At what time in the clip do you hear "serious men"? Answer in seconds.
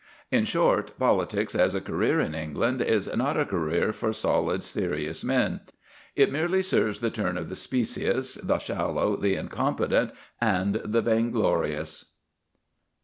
4.63-5.59